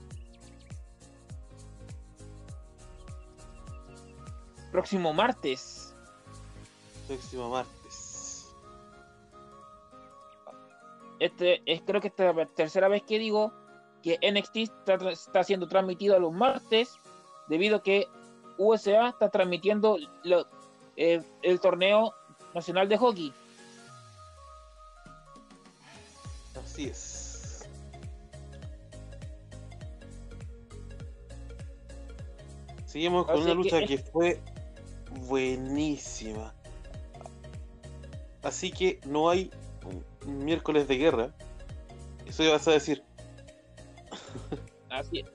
[4.71, 5.96] Próximo martes.
[7.08, 7.83] Próximo martes.
[11.24, 13.54] Este es creo que esta es la tercera vez que digo
[14.02, 16.98] que NXT está, está siendo transmitido a los martes
[17.48, 18.08] debido a que
[18.58, 20.46] USA está transmitiendo lo-
[20.98, 22.13] eh, el torneo
[22.54, 23.34] nacional de hockey.
[26.62, 27.69] Así es.
[32.86, 34.42] Seguimos con Así una lucha que fue
[35.28, 36.54] buenísima.
[38.42, 39.50] Así que no hay
[40.26, 41.34] miércoles de guerra.
[42.26, 43.04] Eso ya vas a decir.
[44.90, 45.26] Así es.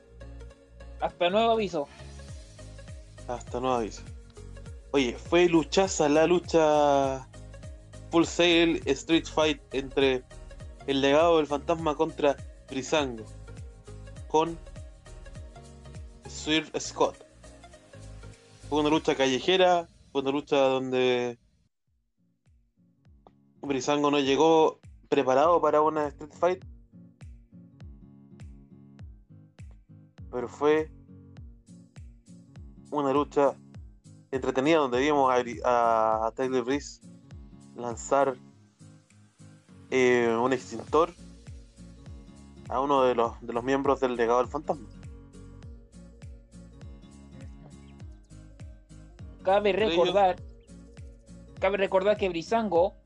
[1.00, 1.88] Hasta nuevo aviso.
[3.26, 4.02] Hasta nuevo aviso.
[4.92, 7.28] Oye, fue luchaza la lucha
[8.10, 10.24] Full Sail Street Fight entre
[10.86, 12.36] el legado del fantasma contra
[12.70, 13.24] Brisango
[14.28, 14.58] con
[16.26, 17.16] Sir Scott.
[18.68, 21.38] Fue una lucha callejera, fue una lucha donde
[23.62, 26.64] Brisango no llegó preparado para una Street Fight.
[30.30, 30.90] Pero fue
[32.90, 33.54] una lucha
[34.30, 35.32] entretenida donde vimos
[35.64, 37.00] a, a, Tyler Breeze
[37.76, 38.36] lanzar
[39.90, 41.12] eh, un extintor
[42.68, 44.86] a uno de los, de los miembros del legado del fantasma.
[49.42, 50.36] Cabe recordar,
[51.58, 52.97] cabe recordar que Brisango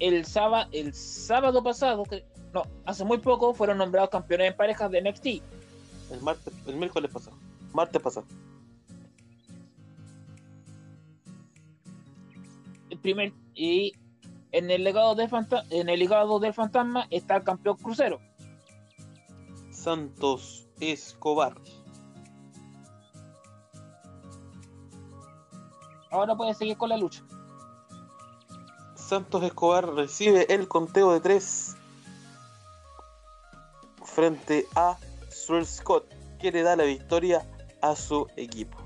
[0.00, 4.90] el sábado, el sábado pasado, que- no, hace muy poco fueron nombrados campeones en parejas
[4.90, 5.26] de NXT.
[6.10, 7.36] El martes, el miércoles pasado.
[7.72, 8.26] Martes pasado.
[12.88, 13.92] El primer y
[14.52, 18.20] en el legado del fanta- en el legado del fantasma está el campeón crucero.
[19.70, 21.54] Santos Escobar.
[26.10, 27.22] Ahora puede seguir con la lucha.
[29.10, 31.74] Santos Escobar recibe el conteo de tres
[34.04, 34.96] frente a
[35.28, 36.04] Sir Scott,
[36.38, 37.44] que le da la victoria
[37.82, 38.78] a su equipo.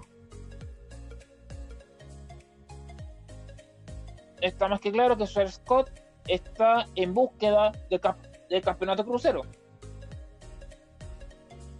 [4.41, 5.91] Está más que claro que Sir Scott
[6.27, 9.43] está en búsqueda del, cap- del campeonato crucero.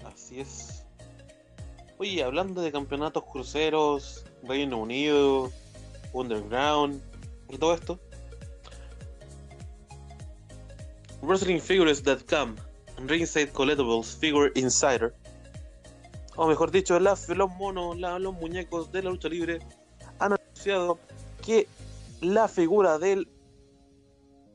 [0.05, 0.85] Así es.
[1.97, 5.51] Oye, hablando de campeonatos cruceros, Reino Unido,
[6.13, 7.01] Underground
[7.49, 7.99] y todo esto.
[11.25, 12.57] WrestlingFigures.com,
[13.07, 15.15] Ringside Collectibles Figure Insider,
[16.37, 19.61] o mejor dicho, los monos, los muñecos de la lucha libre
[20.19, 20.99] han anunciado
[21.43, 21.69] que
[22.21, 23.29] la figura del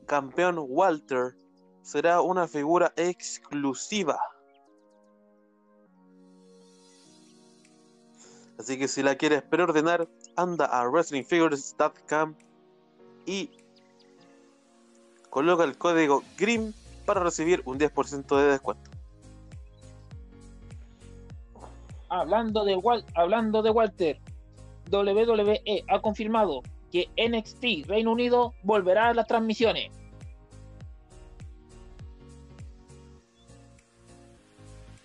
[0.06, 1.34] campeón Walter
[1.82, 4.18] será una figura exclusiva.
[8.58, 10.06] Así que si la quieres preordenar,
[10.36, 12.34] anda a WrestlingFigures.com
[13.24, 13.50] y
[15.30, 16.72] coloca el código GRIM
[17.06, 18.90] para recibir un 10% de descuento.
[22.08, 22.76] Hablando de,
[23.14, 24.20] hablando de Walter,
[24.90, 29.92] WWE ha confirmado que NXT Reino Unido volverá a las transmisiones.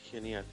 [0.09, 0.45] Genial.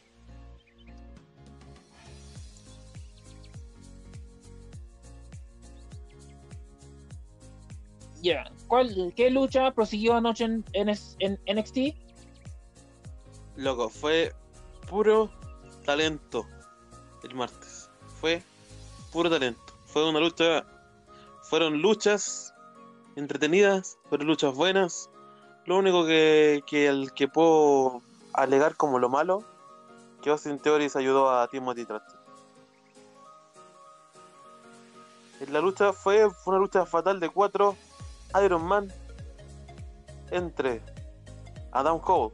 [8.20, 8.44] Ya,
[9.16, 11.94] ¿qué lucha prosiguió anoche en, en, NXT?
[13.56, 14.32] Loco, fue
[14.88, 15.30] puro
[15.84, 16.46] talento
[17.22, 17.90] el martes.
[18.20, 18.42] Fue
[19.12, 19.60] puro talento.
[19.84, 20.64] Fue una lucha.
[21.42, 22.54] Fueron luchas
[23.16, 25.10] entretenidas, fueron luchas buenas.
[25.66, 28.00] Lo único que, que el que puedo
[28.32, 29.44] alegar como lo malo,
[30.22, 31.86] que Austin Theories ayudó a Timothy.
[35.40, 37.76] En la lucha fue, fue una lucha fatal de cuatro
[38.40, 38.92] Iron Man
[40.30, 40.80] entre
[41.72, 42.32] Adam Cole,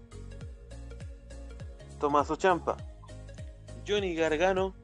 [1.99, 2.77] Tommaso Champa,
[3.87, 4.75] Johnny Gargano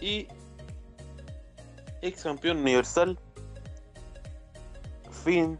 [0.00, 0.26] y
[2.02, 3.18] ex campeón universal
[5.24, 5.58] Finn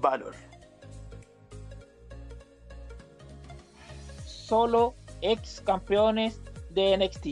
[0.00, 0.34] Balor.
[4.24, 6.40] Solo ex campeones
[6.70, 7.26] de NXT.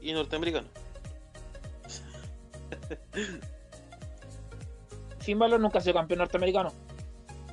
[0.00, 0.68] Y norteamericano.
[5.20, 6.70] Finn Balor nunca ha sido campeón norteamericano.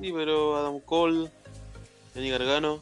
[0.00, 1.30] Sí, pero Adam Cole,
[2.14, 2.80] Johnny Gargano,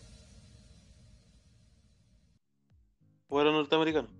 [3.28, 4.10] fueron norteamericanos.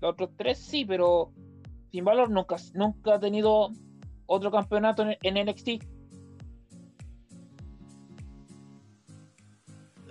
[0.00, 1.32] Los otros tres sí, pero
[1.90, 3.70] Finn Balor nunca, nunca ha tenido
[4.26, 5.68] otro campeonato en, NXT.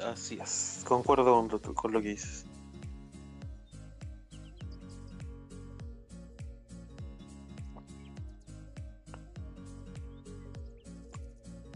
[0.01, 2.45] Así es, concuerdo con lo que dices.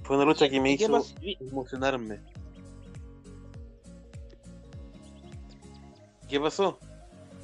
[0.08, 1.06] Fue una lucha que me hizo
[1.42, 2.22] emocionarme.
[6.30, 6.80] ¿Qué pasó?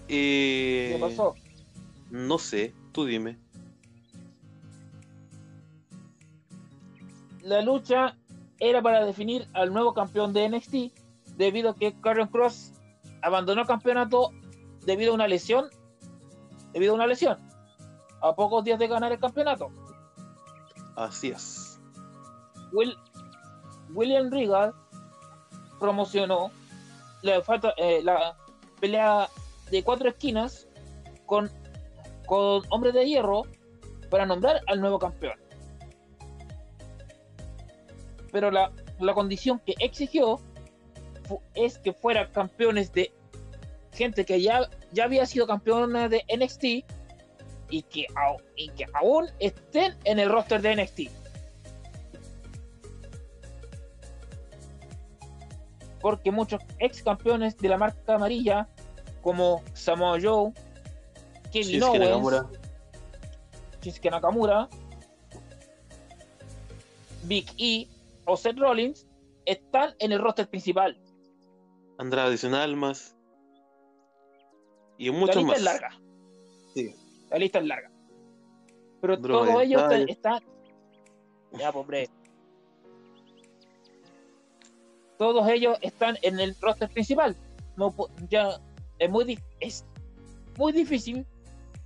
[0.07, 1.36] ¿Qué pasó?
[2.09, 3.38] No sé, tú dime.
[7.41, 8.16] La lucha
[8.59, 10.97] era para definir al nuevo campeón de NXT,
[11.36, 12.72] debido a que Karen Cross
[13.22, 14.32] abandonó el campeonato
[14.86, 15.66] debido a una lesión.
[16.72, 17.38] Debido a una lesión.
[18.22, 19.70] A pocos días de ganar el campeonato.
[20.95, 21.72] Así es.
[22.74, 24.74] William Regal
[25.80, 26.51] promocionó
[27.21, 27.41] la,
[27.78, 28.36] eh, la,
[28.80, 29.30] pelea
[29.71, 30.67] de cuatro esquinas
[31.26, 31.49] con,
[32.26, 33.43] con Hombres de Hierro
[34.09, 35.39] para nombrar al nuevo campeón.
[38.32, 38.71] Pero la,
[39.13, 40.39] condición que exigió
[41.55, 43.11] es que fueran campeones de
[43.91, 46.63] gente que ya, ya había sido campeona de NXT
[47.69, 48.07] y que,
[48.55, 51.22] y que aún estén en el roster de NXT.
[56.04, 58.68] Porque muchos ex campeones de la marca amarilla,
[59.22, 60.51] como Samoa Joe,
[61.49, 62.49] Kevin Shinsuke Owens, Nakamura.
[63.82, 64.70] Shinsuke Nakamura,
[67.24, 67.88] Big E
[68.26, 69.08] o Seth Rollins,
[69.45, 70.99] están en el roster principal.
[71.97, 73.16] Andrade sin almas.
[74.97, 75.62] Y muchos más.
[75.62, 76.01] La lista es larga.
[76.74, 76.95] Sí.
[77.30, 77.91] La lista es larga.
[78.99, 80.43] Pero todos ellos están.
[81.54, 82.10] Ya, pobre.
[85.24, 87.38] Todos ellos están en el roster principal.
[87.78, 87.95] No,
[88.30, 88.59] ya
[88.99, 89.86] es muy, es
[90.57, 91.26] muy difícil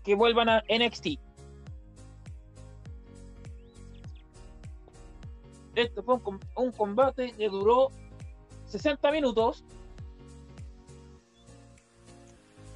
[0.04, 1.20] que vuelvan a NXT.
[5.76, 6.20] Esto fue
[6.56, 7.92] un, combate que duró
[8.66, 9.64] 60 minutos.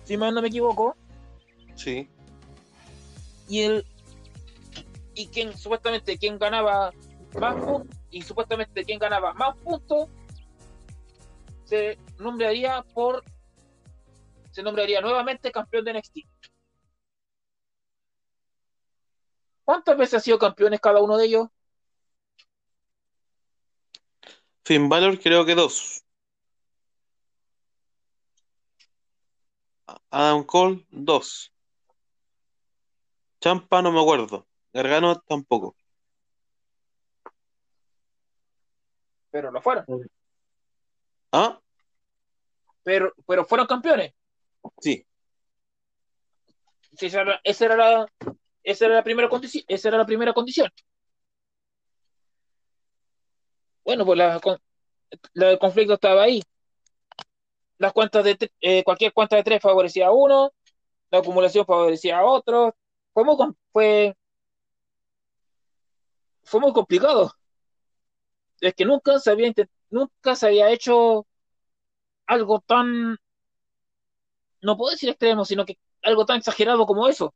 [0.03, 0.95] Si mal no me equivoco.
[1.74, 2.07] Sí.
[3.49, 3.86] Y el
[5.16, 6.91] y quien supuestamente quien ganaba
[7.39, 10.07] más puntos y supuestamente quien ganaba más puntos
[11.72, 13.24] se nombraría por
[14.51, 16.17] se nombraría nuevamente campeón de NXT.
[19.63, 21.47] ¿Cuántas veces ha sido campeones cada uno de ellos?
[24.65, 26.03] Finn Balor creo que dos.
[30.09, 31.53] Adam Cole, dos.
[33.39, 34.45] Champa no me acuerdo.
[34.74, 35.78] Gargano tampoco.
[39.32, 39.86] Pero lo fueron.
[41.32, 41.61] ¿Ah?
[42.84, 44.13] Pero, pero fueron campeones.
[44.82, 45.05] Sí.
[46.99, 47.25] esa, era,
[47.77, 48.07] la,
[48.63, 49.63] esa era la primera condición.
[49.67, 50.69] Esa era la primera condición.
[53.84, 54.39] Bueno, pues la,
[55.34, 56.41] el conflicto estaba ahí.
[57.77, 60.51] Las cuentas de eh, cualquier cuenta de tres favorecía a uno,
[61.11, 62.75] la acumulación favorecía a otro.
[63.13, 63.36] Fue muy,
[63.73, 64.15] fue,
[66.43, 67.32] fue muy complicado.
[68.61, 69.51] Es que nunca se había
[69.89, 71.25] nunca se había hecho
[72.32, 73.17] algo tan
[74.61, 77.34] no puedo decir extremo, sino que algo tan exagerado como eso.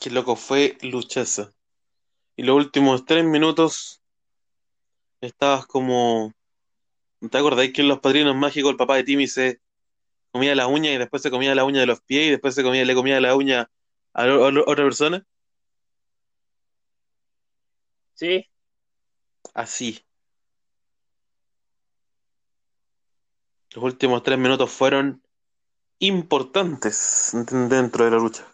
[0.00, 1.52] Qué loco fue luchaza.
[2.36, 4.02] Y los últimos tres minutos
[5.20, 6.32] estabas como.
[7.30, 9.60] ¿Te acordáis que en Los Padrinos Mágicos el papá de Timmy se
[10.32, 12.62] comía la uña y después se comía la uña de los pies y después se
[12.62, 13.70] comía, le comía la uña
[14.12, 14.26] a,
[14.66, 15.24] otra persona?
[18.14, 18.46] Sí.
[19.54, 20.05] Así.
[23.76, 25.22] Los últimos tres minutos fueron
[25.98, 27.30] importantes
[27.68, 28.46] dentro de la lucha.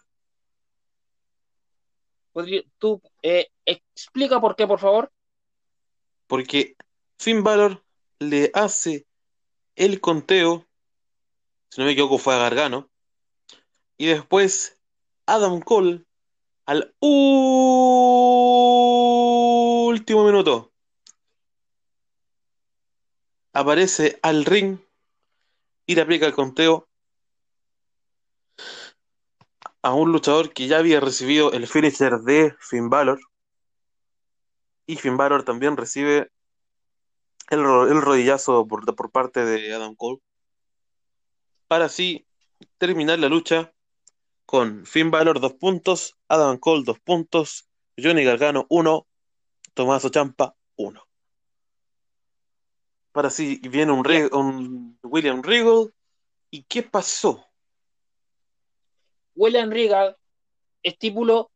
[2.77, 5.09] ¿Tú eh, explica por qué, por favor?
[6.27, 6.75] Porque
[7.17, 7.81] Finn Balor
[8.19, 9.07] le hace
[9.77, 10.67] el conteo,
[11.69, 12.89] si no me equivoco fue a Gargano,
[13.97, 14.77] y después
[15.25, 16.03] Adam Cole
[16.65, 17.45] al último
[20.25, 20.73] minuto
[23.53, 24.82] aparece al ring
[25.85, 26.87] y le aplica el conteo
[29.81, 33.19] a un luchador que ya había recibido el finisher de Finn Balor.
[34.85, 36.31] Y Finn Balor también recibe
[37.49, 40.21] el, el rodillazo por, por, parte de Adam Cole.
[41.67, 42.25] Para así
[42.77, 43.73] terminar la lucha
[44.45, 47.67] con Finn Balor dos puntos, Adam Cole dos puntos,
[48.01, 49.07] Johnny Gargano uno,
[49.73, 51.03] Tomás Champa uno.
[53.13, 55.93] Para así viene un, un William Regal.
[56.49, 57.45] ¿Y qué pasó?
[59.35, 60.17] William Regal
[60.81, 61.51] estipuló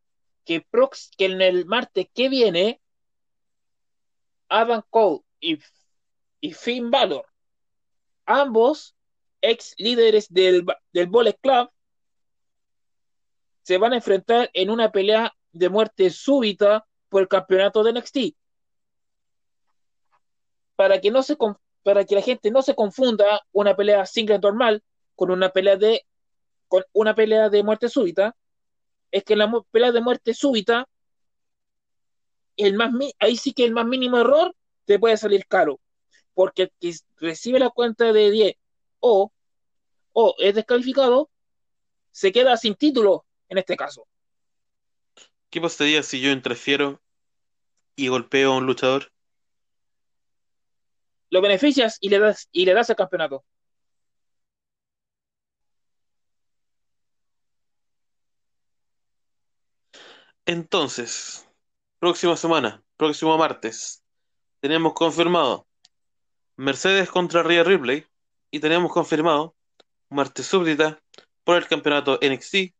[0.45, 2.79] que, prox, que en el martes que viene,
[4.47, 5.59] Adam Cole y,
[6.39, 7.25] y Finn Balor,
[8.25, 8.95] ambos
[9.41, 11.69] ex líderes del, del Bullet Club,
[13.63, 18.17] se van a enfrentar en una pelea de muerte súbita por el campeonato de NXT.
[20.77, 21.35] Para que, no se,
[21.83, 24.81] para que la gente no se confunda una pelea single normal
[25.15, 26.05] con una pelea de
[26.69, 28.35] con una pelea de muerte súbita,
[29.11, 30.87] es que en la pelea de muerte súbita,
[32.57, 34.55] el más, ahí sí que el más mínimo error
[34.85, 35.79] te puede salir caro,
[36.33, 38.55] porque el que recibe la cuenta de 10
[38.99, 39.31] o,
[40.13, 41.29] o es descalificado,
[42.11, 44.07] se queda sin título en este caso.
[45.49, 47.01] ¿Qué pasaría si yo interfiero
[47.95, 49.11] y golpeo a un luchador?
[51.29, 53.43] Lo beneficias y le das, y le das el campeonato.
[60.45, 61.45] Entonces,
[61.99, 64.03] próxima semana, próximo martes,
[64.61, 65.67] tenemos confirmado
[66.55, 68.05] Mercedes contra Rhea Ripley
[68.49, 69.55] y tenemos confirmado
[70.09, 71.01] martes súbdita
[71.43, 72.73] por el campeonato NXT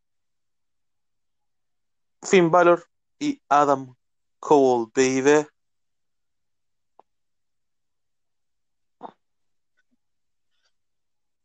[2.24, 2.86] Finn Balor
[3.20, 3.96] y Adam
[4.40, 5.48] Cole, baby.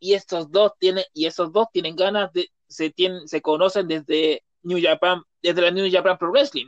[0.04, 4.42] Y estos dos tienen, y esos dos tienen ganas de, se tienen, se conocen desde
[4.64, 6.66] New Japan, desde la New Japan Pro Wrestling.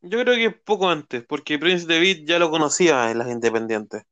[0.00, 4.04] Yo creo que poco antes, porque Prince David ya lo conocía en las independientes.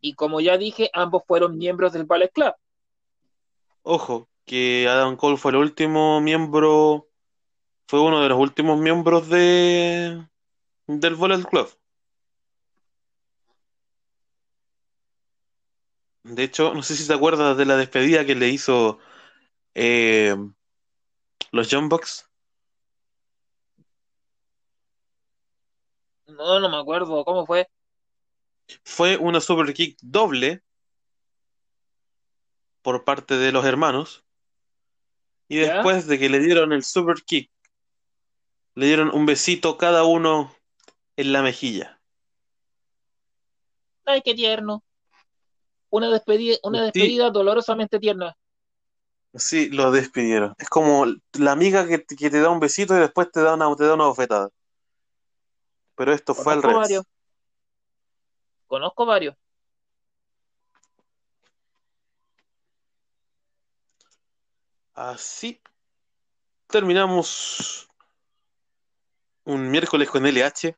[0.00, 2.54] Y como ya dije, ambos fueron miembros del Ballet Club.
[3.82, 7.06] Ojo, que Adam Cole fue el último miembro,
[7.86, 10.26] fue uno de los últimos miembros de
[10.86, 11.68] del Ballet Club.
[16.28, 18.98] De hecho, no sé si te acuerdas de la despedida que le hizo
[19.74, 20.36] eh,
[21.52, 22.28] los John Box.
[26.26, 27.24] No, no me acuerdo.
[27.24, 27.68] ¿Cómo fue?
[28.84, 30.62] Fue una super kick doble
[32.82, 34.24] por parte de los hermanos.
[35.48, 37.50] Y después de que le dieron el super kick,
[38.74, 40.54] le dieron un besito cada uno
[41.16, 41.98] en la mejilla.
[44.04, 44.84] Ay, qué tierno.
[45.90, 48.36] Una despedida, una despedida dolorosamente tierna.
[49.34, 50.54] Sí, lo despidieron.
[50.58, 53.84] Es como la amiga que, te da un besito y después te da una, te
[53.84, 54.48] da una bofetada.
[55.94, 57.02] Pero esto fue al revés.
[58.66, 59.34] Conozco varios.
[64.94, 65.60] Así
[66.66, 67.88] terminamos
[69.44, 70.76] un miércoles con LH.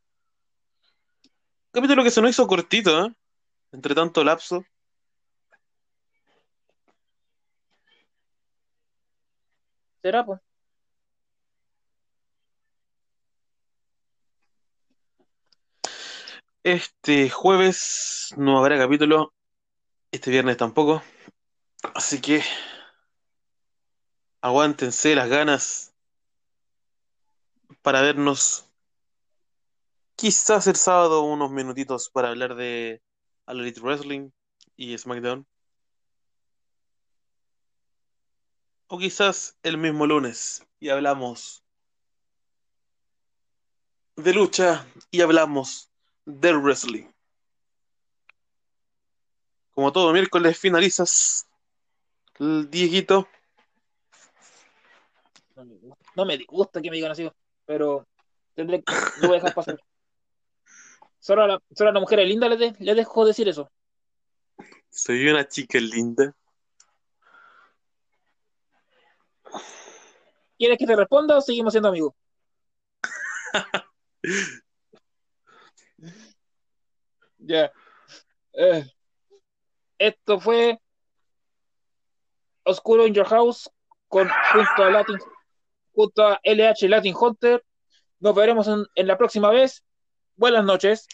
[1.72, 3.12] Capítulo que se nos hizo cortito, ¿eh?
[3.72, 4.64] Entre tanto lapso.
[10.02, 10.40] ¿Será, pues?
[16.62, 19.32] Este jueves no habrá capítulo,
[20.12, 21.02] este viernes tampoco,
[21.94, 22.42] así que
[24.42, 25.94] aguántense las ganas
[27.82, 28.66] para vernos
[30.16, 33.02] quizás el sábado unos minutitos para hablar de
[33.46, 34.30] All Elite Wrestling
[34.76, 35.46] y SmackDown.
[38.92, 41.62] O quizás el mismo lunes y hablamos
[44.16, 45.88] de lucha y hablamos
[46.24, 47.06] del wrestling.
[49.70, 51.48] Como todo miércoles finalizas
[52.40, 53.28] el Dieguito.
[55.54, 57.30] No me, gusta, no me gusta que me digan así,
[57.64, 58.08] pero
[58.56, 58.82] tendré,
[59.20, 59.80] lo voy a dejar pasar.
[61.20, 63.70] Solo a la, solo a la mujer linda le, de, le dejo decir eso.
[64.88, 66.34] Soy una chica linda.
[70.60, 72.12] ¿Quieres que te responda o seguimos siendo amigos?
[77.38, 77.72] ya.
[78.52, 78.84] Eh,
[79.96, 80.78] esto fue
[82.64, 83.70] Oscuro in Your House
[84.06, 85.16] con, junto, a Latin,
[85.94, 87.64] junto a LH Latin Hunter.
[88.18, 89.82] Nos veremos en, en la próxima vez.
[90.36, 91.08] Buenas noches.